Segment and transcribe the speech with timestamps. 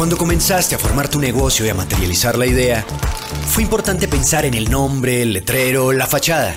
[0.00, 2.86] Cuando comenzaste a formar tu negocio y a materializar la idea,
[3.50, 6.56] fue importante pensar en el nombre, el letrero, la fachada.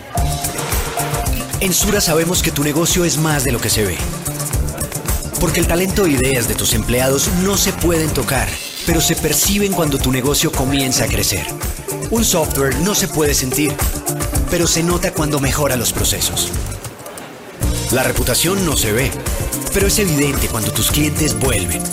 [1.60, 3.98] En Sura sabemos que tu negocio es más de lo que se ve.
[5.42, 8.48] Porque el talento e ideas de tus empleados no se pueden tocar,
[8.86, 11.46] pero se perciben cuando tu negocio comienza a crecer.
[12.12, 13.76] Un software no se puede sentir,
[14.50, 16.50] pero se nota cuando mejora los procesos.
[17.92, 19.12] La reputación no se ve,
[19.74, 21.84] pero es evidente cuando tus clientes vuelven.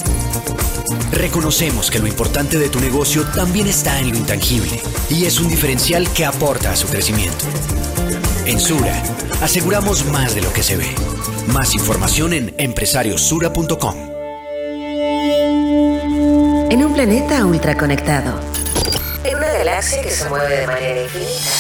[1.12, 5.48] Reconocemos que lo importante de tu negocio también está en lo intangible y es un
[5.48, 7.44] diferencial que aporta a su crecimiento.
[8.46, 9.02] En Sura,
[9.42, 10.94] aseguramos más de lo que se ve.
[11.48, 13.94] Más información en empresariosura.com.
[16.70, 18.40] En un planeta ultraconectado.
[19.24, 21.50] En una galaxia que se mueve de manera infinita.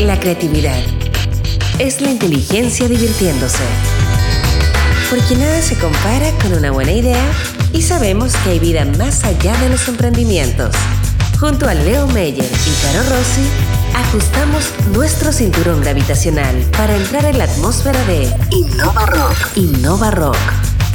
[0.00, 0.82] La creatividad
[1.78, 3.93] es la inteligencia divirtiéndose
[5.10, 7.22] porque nada se compara con una buena idea
[7.72, 10.74] y sabemos que hay vida más allá de los emprendimientos.
[11.38, 13.46] Junto a Leo Meyer y Caro Rossi,
[13.94, 19.56] ajustamos nuestro cinturón gravitacional para entrar en la atmósfera de Innova Rock.
[19.56, 20.36] Innova Rock.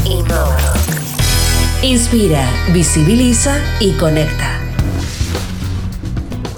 [0.06, 1.84] Innova Rock.
[1.84, 4.60] Inspira, visibiliza y conecta.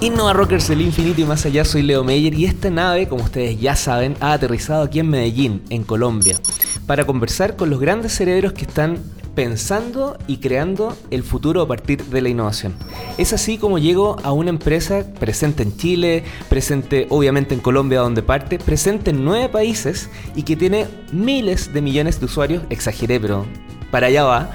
[0.00, 3.60] Innova Rockers del infinito y más allá, soy Leo Meyer y esta nave, como ustedes
[3.60, 6.40] ya saben, ha aterrizado aquí en Medellín, en Colombia
[6.86, 8.98] para conversar con los grandes cerebros que están
[9.34, 12.74] pensando y creando el futuro a partir de la innovación.
[13.18, 18.22] Es así como llego a una empresa presente en Chile, presente obviamente en Colombia donde
[18.22, 23.46] parte, presente en nueve países y que tiene miles de millones de usuarios, exageré pero
[23.90, 24.50] para allá va,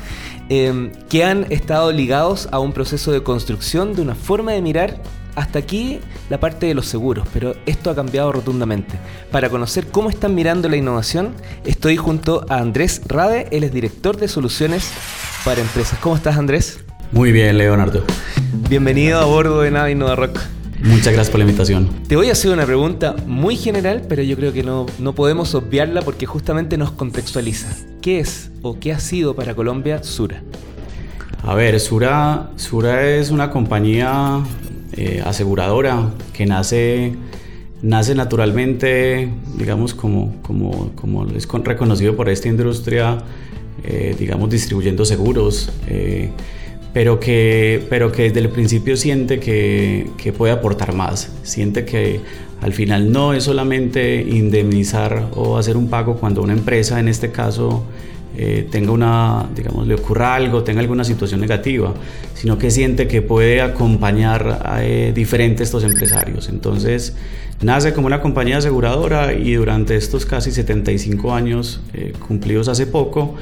[0.49, 5.01] eh, que han estado ligados a un proceso de construcción de una forma de mirar
[5.37, 5.99] hasta aquí
[6.29, 8.97] la parte de los seguros, pero esto ha cambiado rotundamente.
[9.31, 14.17] Para conocer cómo están mirando la innovación, estoy junto a Andrés Rade, él es director
[14.17, 14.91] de soluciones
[15.45, 15.99] para empresas.
[15.99, 16.79] ¿Cómo estás, Andrés?
[17.11, 18.03] Muy bien, Leonardo.
[18.67, 20.39] Bienvenido a bordo de Nave Innova Rock.
[20.79, 21.87] Muchas gracias por la invitación.
[22.07, 25.53] Te voy a hacer una pregunta muy general, pero yo creo que no, no podemos
[25.53, 27.69] obviarla porque justamente nos contextualiza.
[28.01, 30.41] ¿Qué es o qué ha sido para Colombia Sura?
[31.43, 34.41] A ver, Sura, Sura es una compañía
[34.93, 37.13] eh, aseguradora que nace,
[37.81, 43.17] nace naturalmente, digamos, como, como, como es reconocido por esta industria,
[43.83, 45.71] eh, digamos, distribuyendo seguros.
[45.87, 46.29] Eh,
[46.93, 52.21] pero que, pero que desde el principio siente que, que, puede aportar más, siente que
[52.61, 57.31] al final no es solamente indemnizar o hacer un pago cuando una empresa, en este
[57.31, 57.83] caso,
[58.39, 61.95] eh, tenga una, digamos, le ocurra algo, tenga alguna situación negativa,
[62.35, 66.47] sino que siente que puede acompañar a eh, diferentes estos empresarios.
[66.47, 67.15] Entonces,
[67.61, 73.33] nace como una compañía aseguradora y durante estos casi 75 años eh, cumplidos hace poco,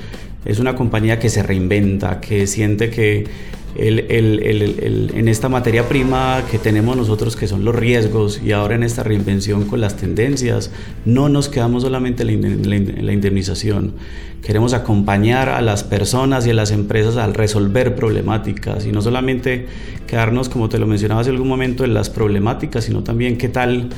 [0.46, 3.26] es una compañía que se reinventa, que siente que
[3.78, 9.04] en esta materia prima que tenemos nosotros, que son los riesgos, y ahora en esta
[9.04, 10.72] reinvención con las tendencias,
[11.04, 13.96] no nos quedamos solamente en la indemnización.
[14.42, 19.66] Queremos acompañar a las personas y a las empresas al resolver problemáticas y no solamente
[20.08, 23.90] quedarnos, como te lo mencionaba hace algún momento, en las problemáticas, sino también qué tal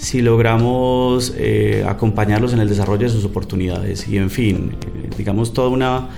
[0.00, 4.08] si logramos eh, acompañarlos en el desarrollo de sus oportunidades.
[4.08, 6.08] Y en fin, eh, digamos toda una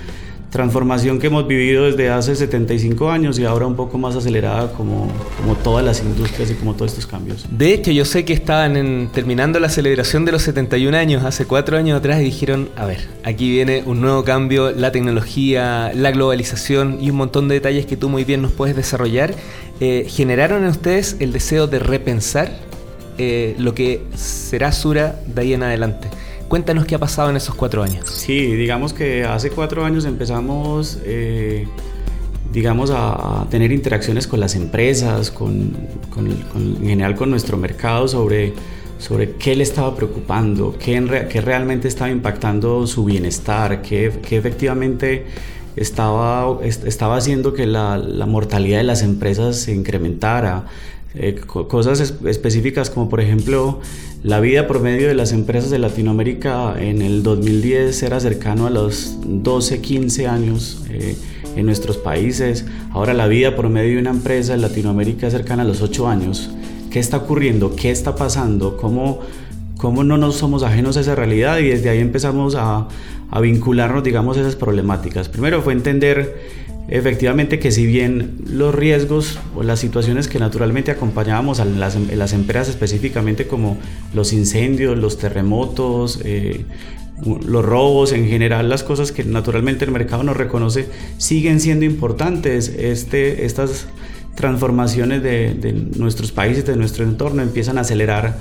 [0.51, 5.11] transformación que hemos vivido desde hace 75 años y ahora un poco más acelerada como,
[5.37, 7.45] como todas las industrias y como todos estos cambios.
[7.49, 11.75] De hecho, yo sé que estaban terminando la celebración de los 71 años hace cuatro
[11.75, 16.99] años atrás y dijeron, a ver, aquí viene un nuevo cambio, la tecnología, la globalización
[17.01, 19.33] y un montón de detalles que tú muy bien nos puedes desarrollar.
[19.81, 22.72] Eh, ¿Generaron en ustedes el deseo de repensar
[23.17, 26.09] eh, lo que será Sura de ahí en adelante?
[26.47, 28.09] Cuéntanos qué ha pasado en esos cuatro años.
[28.09, 31.67] Sí, digamos que hace cuatro años empezamos, eh,
[32.51, 35.75] digamos, a, tener interacciones con las empresas, con,
[36.55, 38.53] en general con nuestro mercado sobre,
[38.99, 45.25] sobre qué le estaba preocupando, qué, qué realmente estaba impactando su bienestar, qué, qué efectivamente
[45.75, 50.65] estaba, estaba haciendo que la, la, mortalidad de las empresas se incrementara.
[51.15, 53.79] Eh, cosas específicas como por ejemplo
[54.23, 59.17] la vida promedio de las empresas de Latinoamérica en el 2010 era cercano a los
[59.23, 61.15] 12, 15 años eh,
[61.55, 62.65] en nuestros países.
[62.91, 66.49] Ahora la vida promedio de una empresa en Latinoamérica es cercana a los 8 años.
[66.89, 67.75] ¿Qué está ocurriendo?
[67.75, 68.77] ¿Qué está pasando?
[68.77, 69.19] ¿Cómo,
[69.77, 71.59] cómo no nos somos ajenos a esa realidad?
[71.59, 72.87] Y desde ahí empezamos a,
[73.29, 75.27] a vincularnos, digamos, a esas problemáticas.
[75.27, 81.59] Primero fue entender efectivamente que si bien los riesgos o las situaciones que naturalmente acompañábamos
[81.59, 83.77] a las, las empresas específicamente como
[84.13, 86.65] los incendios, los terremotos, eh,
[87.25, 90.87] los robos, en general las cosas que naturalmente el mercado nos reconoce,
[91.17, 92.67] siguen siendo importantes.
[92.69, 93.87] Este, estas
[94.35, 98.37] transformaciones de, de nuestros países, de nuestro entorno, empiezan a acelerar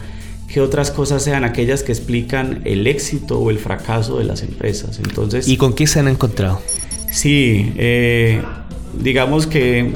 [0.52, 4.98] que otras cosas sean aquellas que explican el éxito o el fracaso de las empresas.
[4.98, 6.60] Entonces, ¿Y con qué se han encontrado?
[7.12, 8.40] Sí, eh,
[8.98, 9.92] digamos que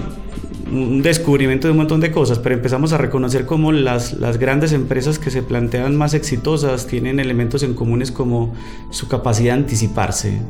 [0.71, 4.73] un descubrimiento de un montón de cosas, pero empezamos a reconocer cómo las, las grandes
[4.73, 8.55] empresas que se plantean más exitosas tienen elementos en comunes como
[8.91, 10.43] su capacidad de anticiparse,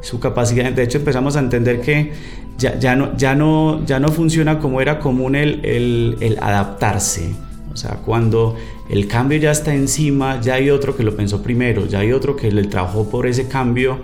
[0.00, 2.12] su capacidad, de hecho empezamos a entender que
[2.56, 7.32] ya, ya, no, ya, no, ya no funciona como era común el, el, el adaptarse.
[7.72, 8.54] O sea, cuando
[8.90, 12.36] el cambio ya está encima, ya hay otro que lo pensó primero, ya hay otro
[12.36, 13.98] que le trabajó por ese cambio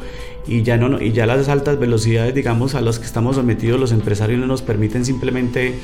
[0.49, 3.93] y ya, no, y ya las altas velocidades, digamos, a las que estamos sometidos los
[3.93, 5.75] empresarios no nos permiten simplemente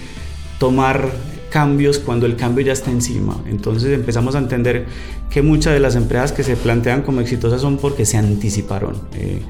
[0.58, 1.10] tomar
[1.50, 3.40] cambios cuando el cambio ya está encima.
[3.46, 4.86] Entonces empezamos a entender
[5.30, 8.96] que muchas de las empresas que se plantean como exitosas son porque se anticiparon.
[9.14, 9.42] Eh,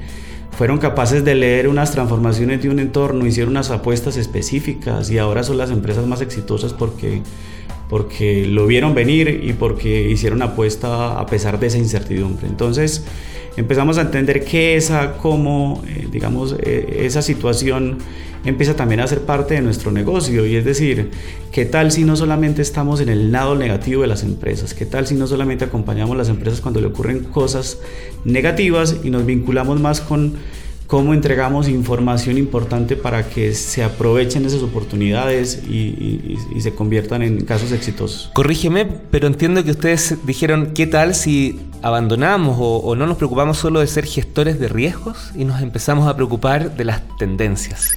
[0.51, 5.43] fueron capaces de leer unas transformaciones de un entorno, hicieron unas apuestas específicas y ahora
[5.43, 7.21] son las empresas más exitosas porque
[7.89, 12.47] porque lo vieron venir y porque hicieron apuesta a pesar de esa incertidumbre.
[12.47, 13.05] Entonces
[13.57, 17.99] empezamos a entender que esa, como, eh, digamos, eh, esa situación
[18.43, 21.09] empieza también a ser parte de nuestro negocio y es decir,
[21.51, 24.73] ¿qué tal si no solamente estamos en el lado negativo de las empresas?
[24.73, 27.79] ¿Qué tal si no solamente acompañamos a las empresas cuando le ocurren cosas
[28.23, 30.35] negativas y nos vinculamos más con
[30.87, 37.71] cómo entregamos información importante para que se aprovechen esas oportunidades y, se conviertan en casos
[37.71, 38.31] exitosos.
[38.33, 43.57] Corrígeme, pero entiendo que ustedes dijeron, ¿qué tal si abandonamos o, o no nos preocupamos
[43.57, 47.95] solo de ser gestores de riesgos y nos empezamos a preocupar de las tendencias?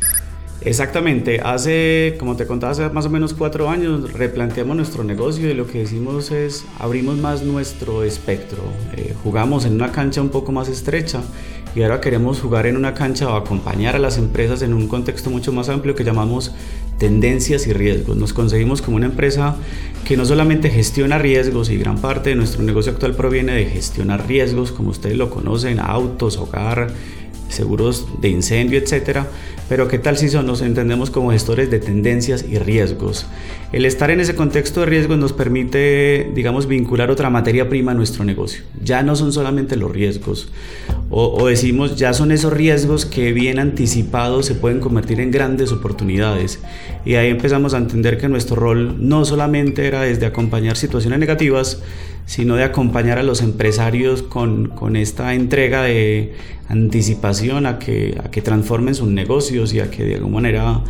[0.60, 5.54] Exactamente, hace, como te contaba, hace más o menos cuatro años replanteamos nuestro negocio y
[5.54, 8.64] lo que decimos es abrimos más nuestro espectro,
[8.96, 11.22] eh, jugamos en una cancha un poco más estrecha
[11.78, 15.30] y ahora queremos jugar en una cancha o acompañar a las empresas en un contexto
[15.30, 16.52] mucho más amplio que llamamos
[16.98, 18.16] tendencias y riesgos.
[18.16, 19.54] Nos conseguimos como una empresa
[20.04, 24.26] que no solamente gestiona riesgos y gran parte de nuestro negocio actual proviene de gestionar
[24.26, 26.88] riesgos, como ustedes lo conocen, autos, hogar,
[27.48, 29.28] seguros de incendio, etcétera,
[29.68, 33.26] pero qué tal si son, nos entendemos como gestores de tendencias y riesgos.
[33.72, 37.94] El estar en ese contexto de riesgos nos permite, digamos, vincular otra materia prima a
[37.94, 38.62] nuestro negocio.
[38.82, 40.50] Ya no son solamente los riesgos,
[41.10, 46.60] o, decimos, ya son esos riesgos que bien anticipados se pueden convertir en grandes oportunidades.
[47.04, 51.82] Y ahí empezamos a entender que nuestro rol no solamente era desde acompañar situaciones negativas,
[52.28, 56.34] sino de acompañar a los empresarios con, con esta entrega de
[56.68, 60.82] anticipación a que, a que transformen sus negocios y a que de alguna manera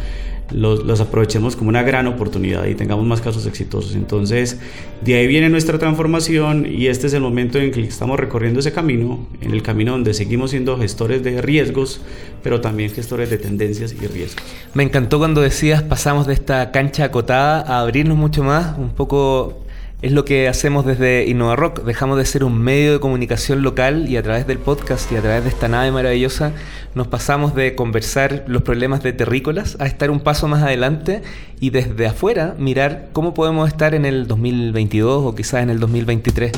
[0.50, 3.94] los, los, aprovechemos como una gran oportunidad y tengamos más casos exitosos.
[3.94, 4.58] Entonces,
[5.04, 8.72] de ahí viene nuestra transformación y este es el momento en que estamos recorriendo ese
[8.72, 12.00] camino, en el camino donde seguimos siendo gestores de riesgos,
[12.42, 14.42] pero también gestores de tendencias y riesgos.
[14.74, 19.67] Me encantó cuando decías pasamos de esta cancha acotada a abrirnos mucho más, un poco
[20.00, 21.82] es lo que hacemos desde Innova Rock.
[21.82, 25.20] Dejamos de ser un medio de comunicación local y a través del podcast y a
[25.20, 26.52] través de esta nave maravillosa
[26.94, 31.22] nos pasamos de conversar los problemas de terrícolas a estar un paso más adelante
[31.60, 36.52] y desde afuera mirar cómo podemos estar en el 2022 o quizás en el 2023.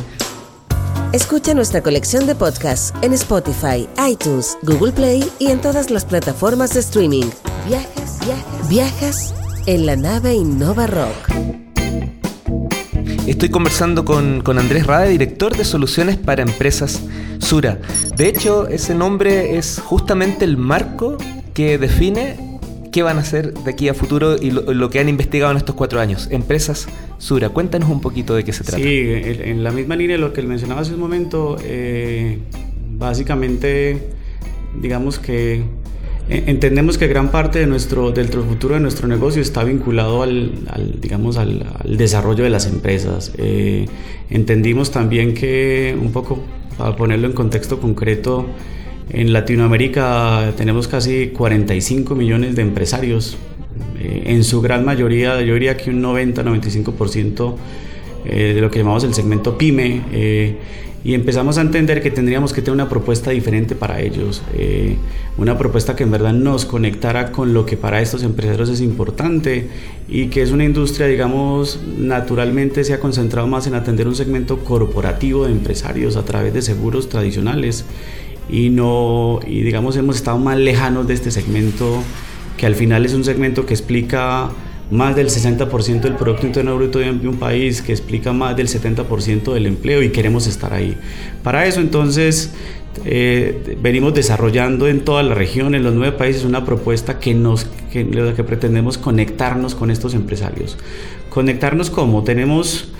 [1.13, 6.75] Escucha nuestra colección de podcasts en Spotify, iTunes, Google Play y en todas las plataformas
[6.75, 7.27] de streaming.
[7.67, 9.35] Viajas, viajas, viajas
[9.67, 11.70] en la nave Innova Rock.
[13.27, 17.03] Estoy conversando con, Andrés Rade, director de soluciones para empresas
[17.39, 17.79] Sura.
[18.17, 21.17] De hecho, ese nombre es justamente el marco
[21.55, 22.37] que define
[22.93, 25.75] qué van a hacer de aquí a futuro y lo, que han investigado en estos
[25.75, 26.29] cuatro años.
[26.31, 28.83] Empresas Sura, cuéntanos un poquito de qué se trata.
[28.83, 32.39] Sí, en la misma línea de lo que mencionaba hace un momento, eh,
[32.99, 34.11] básicamente,
[34.81, 35.65] digamos que
[36.29, 40.53] entendemos que gran parte de nuestro, del futuro de nuestro negocio está vinculado al,
[41.01, 43.33] digamos, al, desarrollo de las empresas.
[43.39, 43.87] Eh,
[44.31, 46.43] entendimos también que, un poco,
[46.79, 48.47] para ponerlo en contexto concreto,
[49.11, 53.37] en Latinoamérica tenemos casi 45 millones de empresarios.
[53.99, 57.57] Eh, en su gran mayoría, yo diría que un 90-95%
[58.25, 60.59] de lo que llamamos el segmento PYME
[61.03, 64.97] y empezamos a entender que tendríamos que tener una propuesta diferente para ellos, eh,
[65.39, 69.69] una propuesta que en verdad nos conectara con lo que para estos empresarios es importante
[70.09, 74.59] y que es una industria, digamos, naturalmente se ha concentrado más en atender un segmento
[74.59, 77.87] corporativo de empresarios a través de seguros tradicionales
[78.51, 82.03] y no, y digamos, hemos estado más lejanos de este segmento
[82.59, 84.51] que al final es un segmento que explica
[84.91, 89.53] más del 60% del Producto Interno Bruto de un país, que explica más del 70%
[89.53, 90.97] del empleo y queremos estar ahí.
[91.43, 92.53] Para eso entonces
[93.05, 97.65] eh, venimos desarrollando en toda la región, en los nueve países, una propuesta que, nos,
[97.93, 100.77] que, que pretendemos conectarnos con estos empresarios.
[101.29, 102.93] Conectarnos como tenemos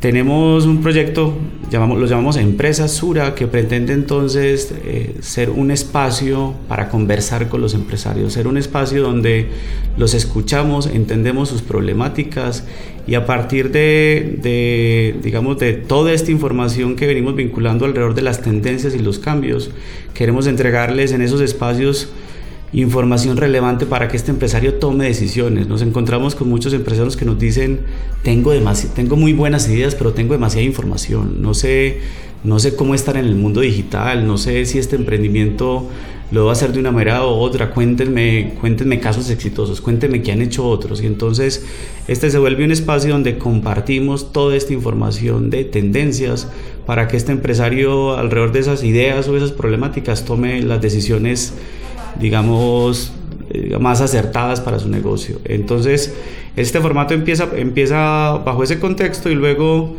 [0.00, 1.34] tenemos un proyecto,
[1.70, 7.62] llamamos, lo llamamos Empresa Sura, que pretende entonces eh, ser un espacio para conversar con
[7.62, 9.48] los empresarios, ser un espacio donde
[9.96, 12.64] los escuchamos, entendemos sus problemáticas
[13.06, 18.22] y a partir de, de, digamos, de toda esta información que venimos vinculando alrededor de
[18.22, 19.70] las tendencias y los cambios,
[20.12, 22.10] queremos entregarles en esos espacios
[22.76, 25.66] información relevante para que este empresario tome decisiones.
[25.66, 27.80] Nos encontramos con muchos empresarios que nos dicen,
[28.22, 28.52] tengo,
[28.94, 31.40] tengo muy buenas ideas, pero tengo demasiada información.
[31.40, 32.00] No sé,
[32.44, 35.88] no sé cómo estar en el mundo digital, no sé si este emprendimiento
[36.30, 37.70] lo va a hacer de una manera u otra.
[37.70, 41.00] Cuéntenme, cuéntenme casos exitosos, cuéntenme qué han hecho otros.
[41.02, 41.64] Y entonces
[42.08, 46.48] este se vuelve un espacio donde compartimos toda esta información de tendencias
[46.84, 51.54] para que este empresario alrededor de esas ideas o esas problemáticas tome las decisiones
[52.20, 53.12] digamos,
[53.50, 55.40] eh, más acertadas para su negocio.
[55.44, 56.14] Entonces,
[56.56, 59.96] este formato empieza, empieza bajo ese contexto y luego,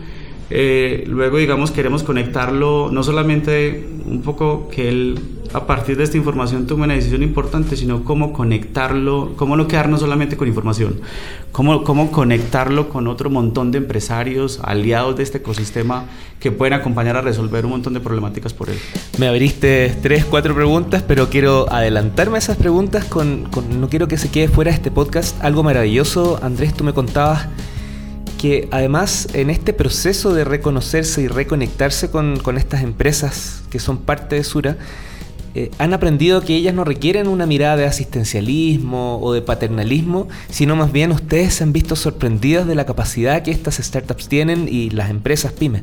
[0.50, 5.20] eh, luego, digamos, queremos conectarlo, no solamente un poco que él
[5.54, 10.00] a partir de esta información tome una decisión importante, sino cómo conectarlo, cómo no quedarnos
[10.00, 11.02] solamente con información,
[11.52, 16.06] cómo, cómo conectarlo con otro montón de empresarios, aliados de este ecosistema
[16.40, 18.78] que pueden acompañar a resolver un montón de problemáticas por él.
[19.18, 24.08] Me abriste tres, cuatro preguntas, pero quiero adelantarme a esas preguntas con, con no quiero
[24.08, 25.44] que se quede fuera de este podcast.
[25.44, 27.48] Algo maravilloso, Andrés, tú me contabas
[28.38, 33.98] que además en este proceso de reconocerse y reconectarse con, con estas empresas que son
[33.98, 34.78] parte de Sura,
[35.58, 40.76] eh, han aprendido que ellas no requieren una mirada de asistencialismo o de paternalismo, sino
[40.76, 44.92] más bien ustedes se han visto sorprendidas de la capacidad que estas startups tienen y
[44.92, 45.82] las empresas pymes.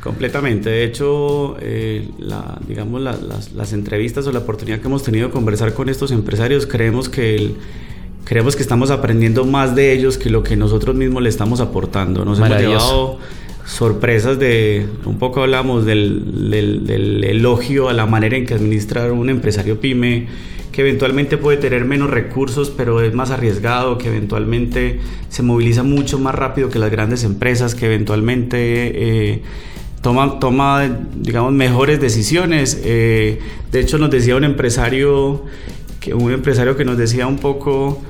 [0.00, 0.70] Completamente.
[0.70, 2.08] De hecho, eh,
[2.68, 7.08] digamos, las, entrevistas o la oportunidad que hemos tenido de conversar con estos empresarios, creemos
[7.08, 7.52] que
[8.22, 12.24] creemos que estamos aprendiendo más de ellos que lo que nosotros mismos le estamos aportando.
[12.24, 13.18] Nos hemos llevado
[13.66, 19.80] sorpresas de, un poco hablamos del, elogio a la manera en que administrar un empresario
[19.80, 20.28] pyme,
[20.70, 26.18] que eventualmente puede tener menos recursos, pero es más arriesgado, que eventualmente se moviliza mucho
[26.18, 29.42] más rápido que las grandes empresas, que eventualmente eh,
[30.00, 32.80] toma, toma, digamos, mejores decisiones.
[32.84, 33.40] Eh,
[33.72, 35.44] de hecho, nos decía un empresario,
[35.98, 38.00] que, un empresario que nos decía un poco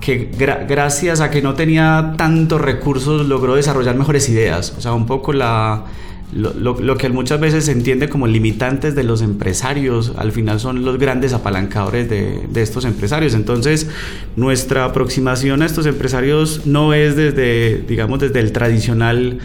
[0.00, 0.30] que
[0.68, 4.74] gracias a que no tenía tantos recursos logró desarrollar mejores ideas.
[4.76, 5.84] O sea, un poco la,
[6.32, 10.98] lo, que muchas veces se entiende como limitantes de los empresarios, al final son los
[10.98, 13.34] grandes apalancadores de, de, estos empresarios.
[13.34, 13.88] Entonces,
[14.36, 19.38] nuestra aproximación a estos empresarios no es desde, digamos, desde el tradicional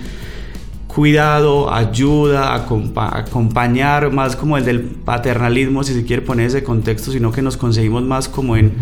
[0.94, 7.32] cuidado, ayuda, acompañar, más como el del paternalismo, si se quiere poner ese contexto, sino
[7.32, 8.74] que nos conseguimos más como en,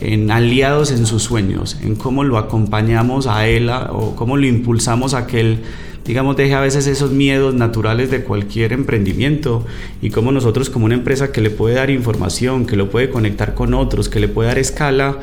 [0.00, 5.12] en aliados en sus sueños, en cómo lo acompañamos a él o cómo lo impulsamos
[5.12, 5.58] a que él,
[6.06, 9.66] digamos, deje a veces esos miedos naturales de cualquier emprendimiento
[10.00, 13.54] y cómo nosotros como una empresa que le puede dar información, que lo puede conectar
[13.54, 15.18] con otros, que le puede dar escala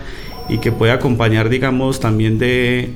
[0.47, 2.93] y que puede acompañar, digamos, también de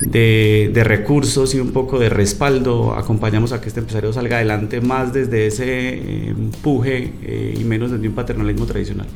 [0.00, 5.12] de, recursos y un poco de respaldo, acompañamos a que este empresario salga adelante más
[5.12, 9.06] desde ese eh, empuje eh, y menos desde un paternalismo tradicional.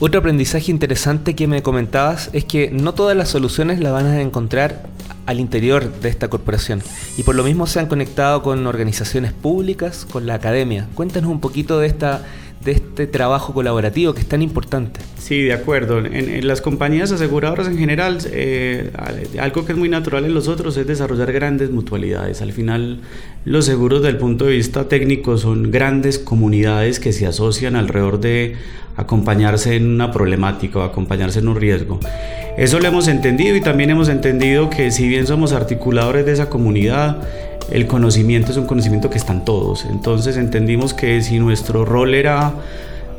[0.00, 4.20] Otro aprendizaje interesante que me comentabas es que no todas las soluciones las van a
[4.20, 4.86] encontrar
[5.26, 6.82] al interior de esta corporación
[7.16, 10.88] y por lo mismo se han conectado con organizaciones públicas, con la academia.
[10.94, 12.22] Cuéntanos un poquito de esta
[12.64, 15.00] de este trabajo colaborativo que es tan importante.
[15.18, 15.98] Sí, de acuerdo.
[15.98, 18.90] En, las compañías aseguradoras en general, eh,
[19.40, 22.42] algo que es muy natural en los otros es desarrollar grandes mutualidades.
[22.42, 23.00] Al final,
[23.44, 28.20] los seguros desde el punto de vista técnico son grandes comunidades que se asocian alrededor
[28.20, 28.56] de
[28.96, 32.00] acompañarse en una problemática o acompañarse en un riesgo.
[32.56, 36.50] Eso lo hemos entendido y también hemos entendido que si bien somos articuladores de esa
[36.50, 37.22] comunidad,
[37.72, 39.86] el conocimiento es un conocimiento que están todos.
[39.86, 42.52] Entonces entendimos que si nuestro rol era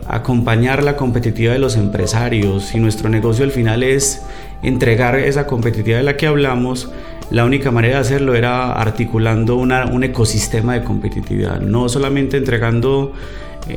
[0.08, 4.22] acompañar la competitividad de los empresarios, si nuestro negocio al final es
[4.62, 6.92] entregar esa competitividad de la que hablamos,
[7.32, 13.14] la única manera de hacerlo era articulando un ecosistema de competitividad, no solamente entregando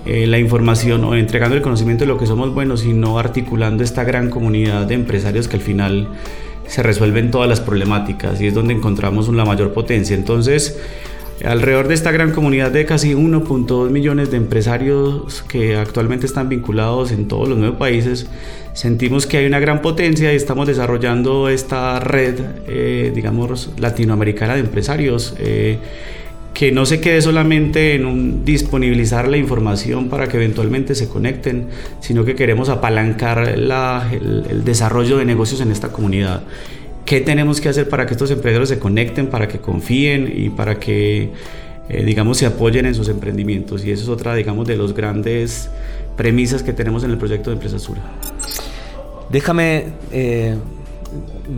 [0.05, 4.05] eh, la información o entregando el conocimiento de lo que somos buenos, sino articulando esta
[4.05, 6.09] gran comunidad de empresarios que al final
[6.69, 10.17] se resuelven todas las problemáticas y es donde encontramos la mayor potencia.
[10.17, 10.79] Entonces,
[11.45, 17.13] alrededor de esta gran comunidad de casi 1.2 millones de empresarios que actualmente están vinculados
[17.13, 18.27] en todos los nueve países,
[18.73, 24.61] sentimos que hay una gran potencia y estamos desarrollando esta red, eh, digamos, latinoamericana de
[24.61, 25.35] empresarios.
[25.39, 25.79] Eh,
[26.57, 31.67] que no se quede solamente en un disponibilizar la información para que eventualmente se conecten,
[32.01, 36.45] sino que queremos apalancar el, desarrollo de negocios en esta comunidad.
[37.05, 40.81] ¿Qué tenemos que hacer para que estos emprendedores se conecten, para que confíen y para
[40.81, 41.29] que,
[41.91, 43.85] eh, digamos, se apoyen en sus emprendimientos?
[43.85, 45.69] Y eso es otra, digamos, de los grandes
[46.17, 48.01] premisas que tenemos en el proyecto de Empresa Sura.
[49.29, 50.55] Déjame eh,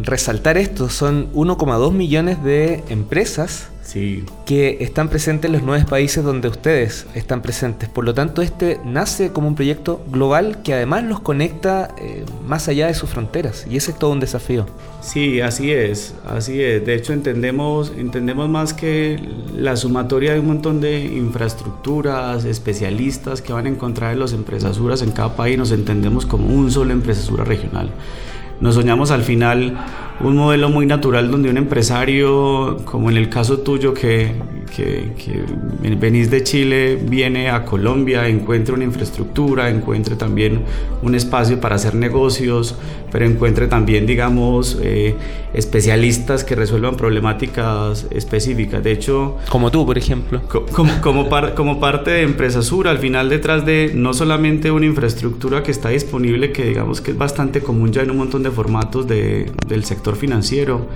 [0.02, 3.68] resaltar esto, son 1,2 millones de empresas
[4.44, 7.88] que están presentes en los nueve países donde ustedes están presentes.
[7.88, 12.68] Por lo tanto, este nace como un proyecto global que además los conecta eh, más
[12.68, 14.66] allá de sus fronteras y ese es todo un desafío.
[15.00, 16.84] Sí, así es, así es.
[16.84, 19.18] De hecho, entendemos, entendemos más que
[19.56, 25.00] la sumatoria de un montón de infraestructuras, especialistas que van a encontrar en las empresasuras
[25.00, 27.90] en cada país, nos entendemos como un solo empresasura regional.
[28.60, 29.76] Nos soñamos al final
[30.20, 34.34] un modelo muy natural donde un empresario, como en el caso tuyo que,
[34.68, 35.12] que,
[35.98, 40.62] venís de Chile, viene a Colombia, encuentre una infraestructura, encuentre también
[41.02, 42.76] un espacio para hacer negocios,
[43.10, 45.14] pero encuentre también, digamos, eh,
[45.54, 48.82] especialistas que resuelvan problemáticas específicas.
[48.82, 49.36] De hecho...
[49.48, 50.42] Como tú, por ejemplo.
[50.72, 55.62] como, como, como parte de Empresa Sur, al final detrás de no solamente una infraestructura
[55.62, 59.06] que está disponible, que digamos que es bastante común ya en un montón de formatos
[59.06, 60.86] de, del sector financiero.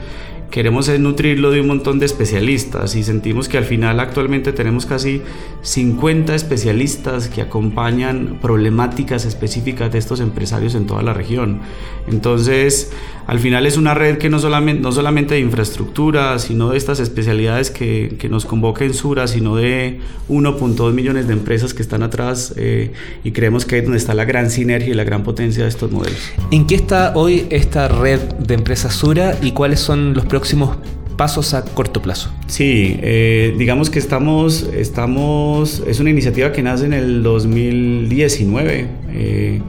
[0.50, 5.22] Queremos nutrirlo de un montón de especialistas y sentimos que al final actualmente tenemos casi
[5.62, 11.60] 50 especialistas que acompañan problemáticas específicas de estos empresarios en toda la región.
[12.08, 12.90] Entonces,
[13.28, 16.98] al final es una red que no solamente, no solamente de infraestructura, sino de estas
[16.98, 22.54] especialidades que, nos convoca en Sura, sino de 1.2 millones de empresas que están atrás
[22.56, 22.92] eh,
[23.22, 25.92] y creemos que es donde está la gran sinergia y la gran potencia de estos
[25.92, 26.18] modelos.
[26.50, 30.78] ¿En qué está hoy esta red de empresas Sura y cuáles son los próximos
[31.16, 32.30] pasos a corto plazo?
[32.46, 38.86] Sí, eh, digamos que estamos, estamos, es una iniciativa que nace en el 2019.
[39.12, 39.60] Eh,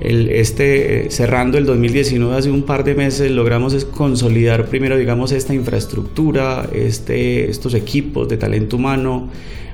[0.00, 5.54] este, eh, cerrando el 2019, hace un par de meses, logramos consolidar primero, digamos, esta
[5.54, 9.28] infraestructura, este, estos equipos de talento humano,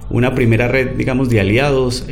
[0.08, 2.06] una primera red, digamos, de aliados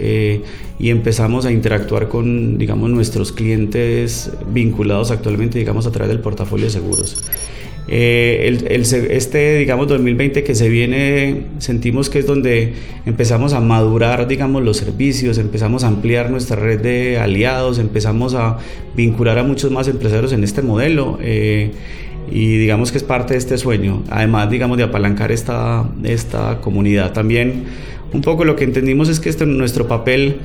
[0.79, 6.67] y empezamos a interactuar con, digamos, nuestros clientes vinculados actualmente, digamos, a través del portafolio
[6.67, 7.23] de seguros.
[7.89, 12.75] Eh, el, este, digamos, 2020 que se viene, sentimos que es donde
[13.07, 18.59] empezamos a madurar, digamos, los servicios, empezamos a ampliar nuestra red de aliados, empezamos a
[18.95, 21.19] vincular a muchos más empresarios en este modelo.
[21.21, 21.73] Eh,
[22.31, 27.13] y digamos que es parte de este sueño, además digamos de apalancar esta, esta comunidad.
[27.13, 27.65] También
[28.13, 30.37] un poco lo que entendimos es que este, nuestro papel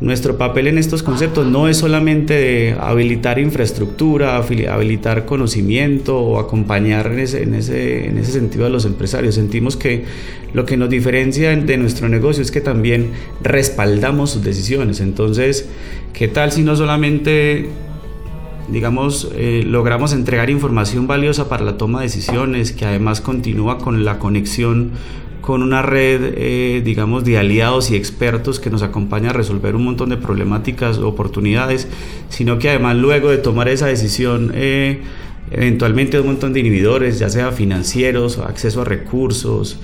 [0.00, 7.10] nuestro papel en estos conceptos no es solamente de habilitar infraestructura, habilitar conocimiento o acompañar
[7.12, 9.34] en ese, en ese, en ese sentido a los empresarios.
[9.34, 10.04] Sentimos que
[10.52, 13.10] lo que nos diferencia de nuestro negocio es que también
[13.42, 15.00] respaldamos sus decisiones.
[15.00, 15.68] Entonces,
[16.12, 17.68] ¿qué tal si no solamente
[18.68, 24.04] digamos, eh, logramos entregar información valiosa para la toma de decisiones, que además continúa con
[24.04, 24.92] la conexión
[25.48, 29.82] con una red, eh, digamos, de aliados y expertos que nos acompaña a resolver un
[29.82, 31.88] montón de problemáticas, oportunidades,
[32.28, 35.00] sino que además luego de tomar esa decisión, eh,
[35.50, 39.78] eventualmente un montón de inhibidores, ya sea financieros, acceso a recursos,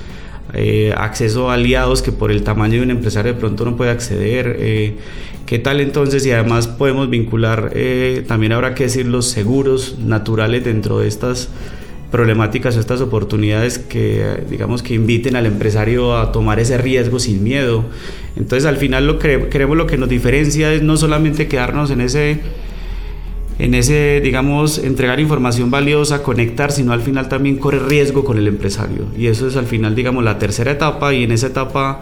[0.53, 3.91] eh, acceso a aliados que por el tamaño de un empresario de pronto no puede
[3.91, 4.99] acceder.
[5.47, 6.27] ¿Qué tal entonces?
[6.27, 7.73] Y además podemos vincular,
[8.27, 11.49] también habrá que decir, los seguros naturales dentro de estas
[12.15, 17.43] problemáticas o estas oportunidades que digamos que inviten al empresario a tomar ese riesgo sin
[17.43, 17.85] miedo.
[18.37, 22.01] Entonces al final lo que queremos lo que nos diferencia es no solamente quedarnos en
[22.01, 22.39] ese
[23.59, 28.47] en ese, digamos, entregar información valiosa, conectar, sino al final también correr riesgo con el
[28.47, 29.07] empresario.
[29.19, 32.01] Y eso es al final, digamos, la tercera etapa y en esa etapa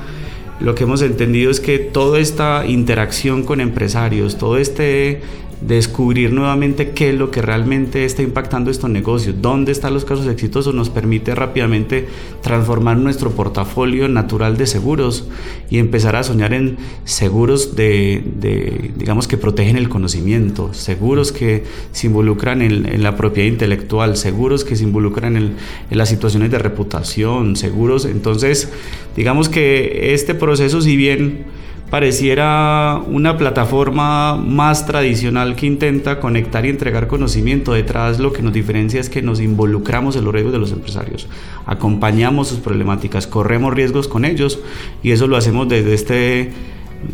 [0.60, 5.22] lo que hemos entendido es que toda esta interacción con empresarios, todo este
[5.66, 10.26] descubrir nuevamente qué es lo que realmente está impactando estos negocios, dónde están los casos
[10.26, 12.08] exitosos, nos permite rápidamente
[12.42, 15.28] transformar nuestro portafolio natural de seguros
[15.70, 22.08] y empezar a soñar en seguros de, digamos, que protegen el conocimiento, seguros que se
[22.08, 25.56] involucran en, la propiedad intelectual, seguros que se involucran en,
[25.90, 28.04] en las situaciones de reputación, seguros.
[28.04, 28.68] Entonces,
[29.16, 31.61] digamos que este proceso, si bien
[31.92, 37.74] pareciera una plataforma más tradicional que intenta conectar y entregar conocimiento.
[37.74, 41.28] Detrás lo que nos diferencia es que nos involucramos en los riesgos de los empresarios,
[41.66, 44.58] acompañamos sus problemáticas, corremos riesgos con ellos
[45.02, 46.52] y eso lo hacemos desde este,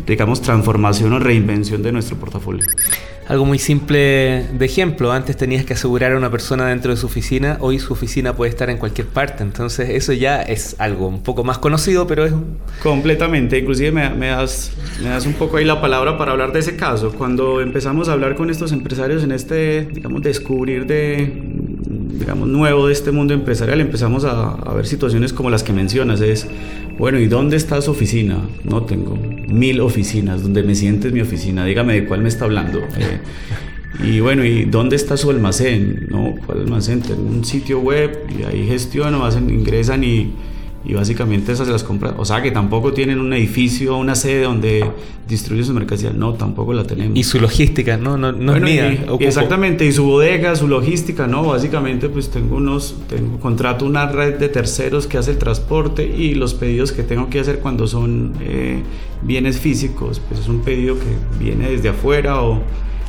[0.05, 2.65] digamos, transformación o reinvención de nuestro portafolio
[3.29, 5.11] algo muy simple de ejemplo.
[5.11, 8.49] Antes tenías que asegurar a una persona dentro de su oficina, hoy su oficina puede
[8.49, 9.43] estar en cualquier parte.
[9.43, 12.33] Entonces eso ya es algo un poco más conocido, pero es...
[12.81, 13.59] Completamente.
[13.59, 17.13] Inclusive me, das, me das un poco ahí la palabra para hablar de ese caso.
[17.13, 21.58] Cuando empezamos a hablar con estos empresarios en este, digamos, descubrir de,
[22.19, 26.21] digamos, nuevo de este mundo empresarial, empezamos a, a ver situaciones como las que mencionas.
[26.21, 26.47] Es,
[26.97, 28.37] bueno, ¿y dónde está su oficina?
[28.63, 30.43] No tengo mil oficinas.
[30.43, 31.65] ¿Dónde me sientes mi oficina?
[31.65, 32.79] Dígame de cuál me está hablando.
[32.79, 33.19] Eh,
[34.03, 36.07] y bueno, ¿y dónde está su almacén?
[36.09, 37.01] No, ¿cuál almacén?
[37.01, 40.33] Tengo un sitio web y ahí gestiono, hacen, ingresan y
[40.85, 42.15] y básicamente esas se las compra.
[42.17, 44.89] O sea que tampoco tienen un edificio, una sede donde
[45.27, 46.11] distribuyen su mercancía.
[46.11, 47.17] No, tampoco la tenemos.
[47.17, 49.05] Y su logística, no, no, no es mía.
[49.19, 51.43] exactamente, y su bodega, su logística, no.
[51.43, 56.35] Básicamente, pues tengo unos, tengo, contrato una red de terceros que hace el transporte y
[56.35, 58.81] los pedidos que tengo que hacer cuando son eh,
[59.21, 62.61] bienes físicos, pues es un pedido que viene desde afuera o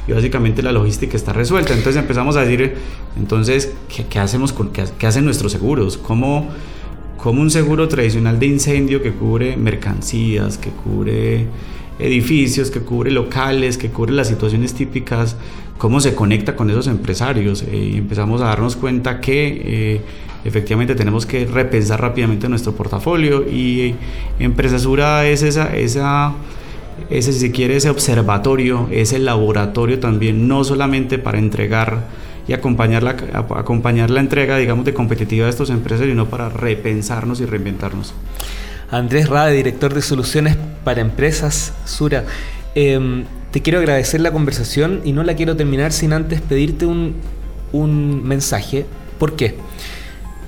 [0.08, 1.72] y básicamente la logística está resuelta.
[1.72, 2.74] Entonces empezamos a decir,
[3.16, 5.98] entonces, ¿qué, qué hacemos con qué, qué hacen nuestros seguros?
[5.98, 6.48] ¿Cómo
[7.22, 11.46] como un seguro tradicional de incendio que cubre mercancías, que cubre
[11.98, 15.36] edificios, que cubre locales, que cubre las situaciones típicas,
[15.76, 17.62] cómo se conecta con esos empresarios.
[17.62, 20.00] Eh, y empezamos a darnos cuenta que eh,
[20.46, 23.94] efectivamente tenemos que repensar rápidamente nuestro portafolio y
[24.38, 26.32] Empresasura es esa, esa,
[27.10, 32.06] ese, si quiere, ese observatorio, ese laboratorio también, no solamente para entregar
[32.46, 33.16] y acompañar la,
[33.56, 38.14] acompañar la entrega, digamos, de competitiva de estos empresas, sino para repensarnos y reinventarnos.
[38.90, 42.24] Andrés Rade, director de soluciones para empresas Sura.
[42.74, 47.14] Em, te quiero agradecer la conversación y no la quiero terminar sin antes pedirte un,
[47.72, 48.86] un mensaje.
[49.18, 49.54] ¿Por qué?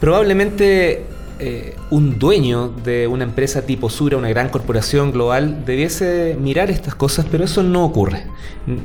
[0.01, 1.05] Probablemente
[1.45, 6.95] eh, un dueño de una empresa tipo Sura, una gran corporación global, debiese mirar estas
[6.95, 8.27] cosas, pero eso no ocurre.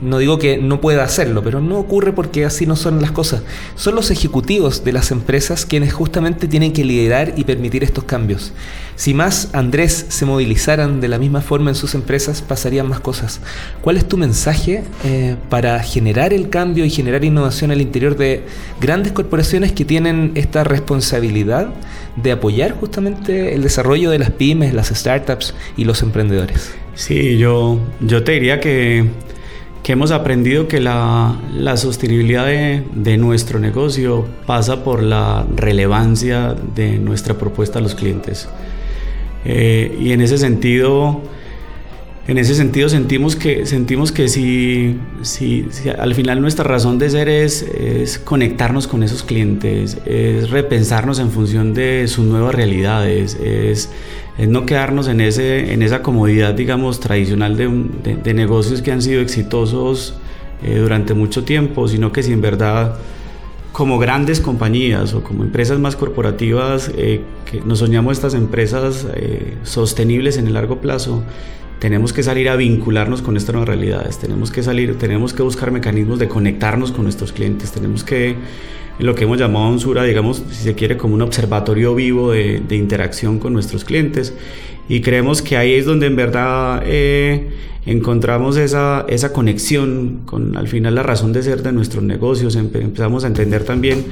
[0.01, 3.43] No digo que no pueda hacerlo, pero no ocurre porque así no son las cosas.
[3.75, 8.53] Son los ejecutivos de las empresas quienes justamente tienen que liderar y permitir estos cambios.
[8.95, 13.39] Si más Andrés se movilizaran de la misma forma en sus empresas, pasarían más cosas.
[13.81, 18.43] ¿Cuál es tu mensaje eh, para generar el cambio y generar innovación al interior de
[18.81, 21.69] grandes corporaciones que tienen esta responsabilidad
[22.15, 22.46] de apoyar
[22.79, 26.73] justamente el desarrollo de las pymes, las startups y los emprendedores?
[26.95, 29.05] Sí, yo, yo te diría que,
[29.83, 36.55] que hemos aprendido que la, la sostenibilidad de, de, nuestro negocio pasa por la relevancia
[36.75, 38.49] de nuestra propuesta a los clientes.
[39.45, 41.21] Eh, y en ese sentido,
[42.27, 45.65] en ese sentido sentimos que, sentimos que si, si,
[45.97, 51.31] al final nuestra razón de ser es, es, conectarnos con esos clientes, es repensarnos en
[51.31, 53.89] función de sus nuevas realidades, es,
[54.37, 57.69] no quedarnos en, ese, en esa comodidad, digamos, tradicional de,
[58.23, 60.15] de, negocios que han sido exitosos
[60.63, 62.97] eh, durante mucho tiempo, sino que si en verdad
[63.71, 69.53] como grandes compañías o como empresas más corporativas, eh, que nos soñamos estas empresas eh,
[69.63, 71.23] sostenibles en el largo plazo,
[71.79, 75.71] tenemos que salir a vincularnos con estas nuevas realidades, tenemos que salir, tenemos que buscar
[75.71, 78.35] mecanismos de conectarnos con nuestros clientes, tenemos que,
[78.99, 83.39] lo que hemos llamado Onsura, digamos, si se quiere, como un observatorio vivo de interacción
[83.39, 84.33] con nuestros clientes
[84.89, 87.49] y creemos que ahí es donde en verdad eh,
[87.85, 93.23] encontramos esa, esa conexión con al final la razón de ser de nuestros negocios, empezamos
[93.23, 94.05] a entender también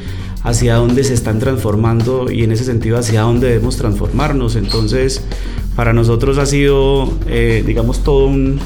[0.44, 4.56] hacia dónde se están transformando y en ese sentido hacia dónde debemos transformarnos.
[4.56, 5.26] Entonces,
[5.76, 8.60] para nosotros ha sido, eh, digamos, todo un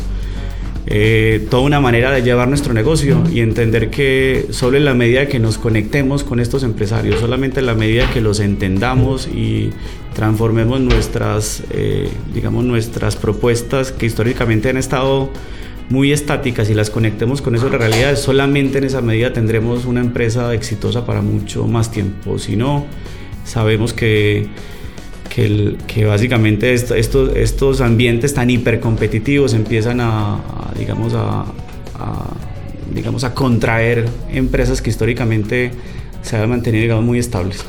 [0.86, 5.28] eh, toda una manera de llevar nuestro negocio y entender que solo en la medida
[5.28, 9.72] que nos conectemos con estos empresarios, solamente en la medida que los entendamos y
[10.14, 15.30] transformemos nuestras, eh, digamos, nuestras propuestas que históricamente han estado
[15.90, 20.54] muy estáticas y las conectemos con esas realidades, solamente en esa medida tendremos una empresa
[20.54, 22.38] exitosa para mucho más tiempo.
[22.38, 22.86] Si no,
[23.44, 24.48] sabemos que
[25.88, 30.40] que, básicamente estos, estos ambientes tan hipercompetitivos empiezan a,
[30.78, 31.46] digamos, a,
[32.94, 35.72] digamos, a contraer empresas que históricamente
[36.22, 37.66] se han mantenido digamos, muy estables.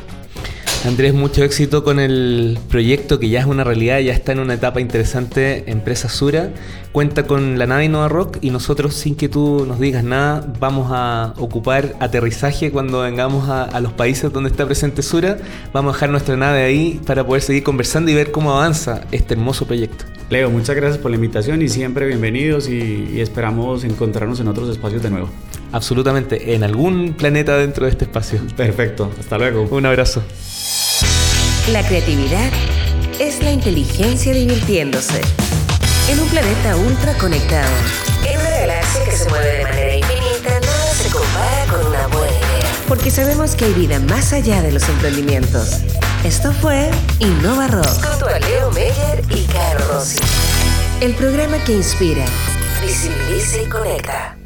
[0.86, 4.54] Andrés, mucho éxito con el proyecto que ya es una realidad, ya está en una
[4.54, 6.52] etapa interesante, Empresa Sura.
[6.92, 10.88] Cuenta con la nave Innova Rock y nosotros, sin que tú nos digas nada, vamos
[10.90, 15.36] a ocupar aterrizaje cuando vengamos a, los países donde está presente Sura.
[15.74, 19.34] Vamos a dejar nuestra nave ahí para poder seguir conversando y ver cómo avanza este
[19.34, 20.06] hermoso proyecto.
[20.30, 25.02] Leo, muchas gracias por la invitación y siempre bienvenidos y esperamos encontrarnos en otros espacios
[25.02, 25.28] de nuevo.
[25.72, 28.40] Absolutamente, en algún planeta dentro de este espacio.
[28.56, 29.68] Perfecto, hasta luego.
[29.70, 30.22] Un abrazo.
[31.72, 32.50] La creatividad
[33.20, 35.20] es la inteligencia divirtiéndose.
[36.08, 37.70] En un planeta ultra conectado.
[38.26, 42.32] En una galaxia que se mueve de manera infinita, nada se compara con una buena
[42.32, 42.72] idea.
[42.88, 45.80] Porque sabemos que hay vida más allá de los emprendimientos.
[46.24, 47.86] Esto fue Innova Rock.
[47.86, 50.18] Junto a Leo Meyer y Caro Rossi.
[51.00, 52.24] El programa que inspira,
[52.82, 54.39] visibiliza y conecta.